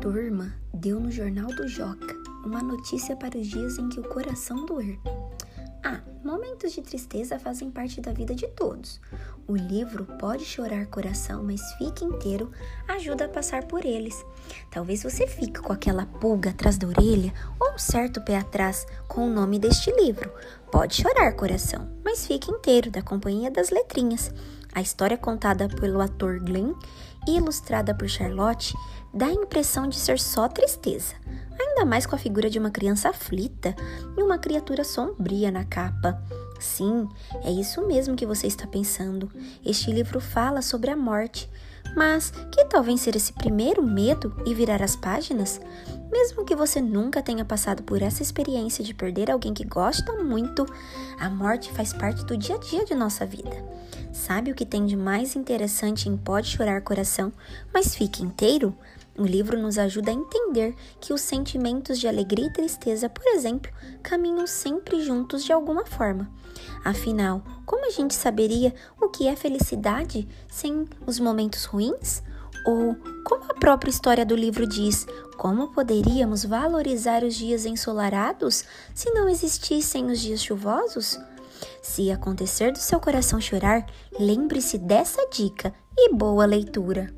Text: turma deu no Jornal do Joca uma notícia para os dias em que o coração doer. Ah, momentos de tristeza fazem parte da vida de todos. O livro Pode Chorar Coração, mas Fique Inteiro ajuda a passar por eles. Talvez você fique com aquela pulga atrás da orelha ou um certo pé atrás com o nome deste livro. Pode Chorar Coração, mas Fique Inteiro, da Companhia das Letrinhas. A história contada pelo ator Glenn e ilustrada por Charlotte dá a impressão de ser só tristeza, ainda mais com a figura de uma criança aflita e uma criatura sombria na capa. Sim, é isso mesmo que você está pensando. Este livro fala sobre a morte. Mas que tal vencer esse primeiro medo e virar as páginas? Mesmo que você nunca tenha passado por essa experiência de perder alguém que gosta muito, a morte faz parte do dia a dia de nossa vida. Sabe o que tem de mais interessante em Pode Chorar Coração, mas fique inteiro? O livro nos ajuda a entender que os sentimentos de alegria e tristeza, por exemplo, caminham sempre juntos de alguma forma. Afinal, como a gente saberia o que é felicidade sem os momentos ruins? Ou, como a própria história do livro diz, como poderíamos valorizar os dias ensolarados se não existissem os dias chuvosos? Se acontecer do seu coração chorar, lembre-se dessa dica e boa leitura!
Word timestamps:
turma 0.00 0.54
deu 0.72 0.98
no 0.98 1.10
Jornal 1.10 1.48
do 1.48 1.68
Joca 1.68 2.16
uma 2.42 2.62
notícia 2.62 3.14
para 3.14 3.36
os 3.38 3.46
dias 3.46 3.76
em 3.76 3.86
que 3.90 4.00
o 4.00 4.08
coração 4.08 4.64
doer. 4.64 4.98
Ah, 5.84 6.00
momentos 6.24 6.72
de 6.72 6.80
tristeza 6.80 7.38
fazem 7.38 7.70
parte 7.70 8.00
da 8.00 8.10
vida 8.10 8.34
de 8.34 8.48
todos. 8.48 8.98
O 9.46 9.54
livro 9.54 10.06
Pode 10.18 10.42
Chorar 10.46 10.86
Coração, 10.86 11.42
mas 11.42 11.60
Fique 11.74 12.02
Inteiro 12.02 12.50
ajuda 12.88 13.26
a 13.26 13.28
passar 13.28 13.64
por 13.64 13.84
eles. 13.84 14.24
Talvez 14.70 15.02
você 15.02 15.26
fique 15.26 15.60
com 15.60 15.72
aquela 15.72 16.06
pulga 16.06 16.48
atrás 16.48 16.78
da 16.78 16.88
orelha 16.88 17.34
ou 17.60 17.74
um 17.74 17.78
certo 17.78 18.22
pé 18.22 18.38
atrás 18.38 18.86
com 19.06 19.26
o 19.26 19.30
nome 19.30 19.58
deste 19.58 19.92
livro. 19.92 20.32
Pode 20.72 20.94
Chorar 20.94 21.34
Coração, 21.34 21.90
mas 22.02 22.26
Fique 22.26 22.50
Inteiro, 22.50 22.90
da 22.90 23.02
Companhia 23.02 23.50
das 23.50 23.68
Letrinhas. 23.68 24.32
A 24.72 24.80
história 24.80 25.16
contada 25.16 25.68
pelo 25.68 26.00
ator 26.00 26.38
Glenn 26.40 26.74
e 27.26 27.36
ilustrada 27.36 27.94
por 27.94 28.08
Charlotte 28.08 28.74
dá 29.12 29.26
a 29.26 29.32
impressão 29.32 29.88
de 29.88 29.96
ser 29.96 30.18
só 30.18 30.48
tristeza, 30.48 31.14
ainda 31.58 31.84
mais 31.84 32.06
com 32.06 32.14
a 32.14 32.18
figura 32.18 32.48
de 32.48 32.58
uma 32.58 32.70
criança 32.70 33.08
aflita 33.08 33.74
e 34.16 34.22
uma 34.22 34.38
criatura 34.38 34.84
sombria 34.84 35.50
na 35.50 35.64
capa. 35.64 36.22
Sim, 36.60 37.08
é 37.42 37.50
isso 37.50 37.86
mesmo 37.86 38.14
que 38.14 38.26
você 38.26 38.46
está 38.46 38.66
pensando. 38.66 39.30
Este 39.64 39.90
livro 39.90 40.20
fala 40.20 40.60
sobre 40.60 40.90
a 40.90 40.96
morte. 40.96 41.50
Mas 41.96 42.30
que 42.52 42.64
tal 42.66 42.82
vencer 42.82 43.16
esse 43.16 43.32
primeiro 43.32 43.82
medo 43.82 44.34
e 44.46 44.54
virar 44.54 44.82
as 44.82 44.94
páginas? 44.94 45.60
Mesmo 46.10 46.44
que 46.44 46.56
você 46.56 46.80
nunca 46.80 47.22
tenha 47.22 47.44
passado 47.44 47.82
por 47.82 48.02
essa 48.02 48.22
experiência 48.22 48.82
de 48.82 48.92
perder 48.92 49.30
alguém 49.30 49.54
que 49.54 49.64
gosta 49.64 50.12
muito, 50.14 50.66
a 51.18 51.30
morte 51.30 51.72
faz 51.72 51.92
parte 51.92 52.24
do 52.24 52.36
dia 52.36 52.56
a 52.56 52.58
dia 52.58 52.84
de 52.84 52.94
nossa 52.94 53.24
vida. 53.24 53.64
Sabe 54.12 54.50
o 54.50 54.54
que 54.54 54.66
tem 54.66 54.86
de 54.86 54.96
mais 54.96 55.36
interessante 55.36 56.08
em 56.08 56.16
Pode 56.16 56.48
Chorar 56.48 56.82
Coração, 56.82 57.32
mas 57.72 57.94
fique 57.94 58.24
inteiro? 58.24 58.76
O 59.16 59.24
livro 59.24 59.58
nos 59.58 59.78
ajuda 59.78 60.10
a 60.10 60.14
entender 60.14 60.74
que 61.00 61.12
os 61.12 61.20
sentimentos 61.20 61.98
de 61.98 62.08
alegria 62.08 62.46
e 62.46 62.52
tristeza, 62.52 63.08
por 63.08 63.26
exemplo, 63.28 63.70
caminham 64.02 64.46
sempre 64.46 65.02
juntos 65.02 65.44
de 65.44 65.52
alguma 65.52 65.84
forma. 65.84 66.30
Afinal, 66.84 67.42
como 67.66 67.86
a 67.86 67.90
gente 67.90 68.14
saberia 68.14 68.74
o 69.00 69.08
que 69.08 69.28
é 69.28 69.36
felicidade 69.36 70.26
sem 70.48 70.88
os 71.06 71.20
momentos 71.20 71.66
ruins? 71.66 72.22
Ou, 72.64 72.96
como 73.24 73.44
a 73.48 73.54
própria 73.54 73.90
história 73.90 74.24
do 74.24 74.34
livro 74.34 74.66
diz, 74.66 75.06
como 75.36 75.72
poderíamos 75.72 76.44
valorizar 76.44 77.24
os 77.24 77.34
dias 77.34 77.64
ensolarados 77.64 78.64
se 78.94 79.10
não 79.10 79.28
existissem 79.28 80.10
os 80.10 80.20
dias 80.20 80.42
chuvosos? 80.42 81.18
Se 81.82 82.10
acontecer 82.10 82.72
do 82.72 82.78
seu 82.78 83.00
coração 83.00 83.40
chorar, 83.40 83.86
lembre-se 84.18 84.78
dessa 84.78 85.26
dica 85.28 85.74
e 85.96 86.12
boa 86.12 86.44
leitura! 86.44 87.12